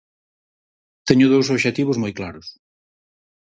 [1.07, 2.47] Teño dous obxectivos moi claros.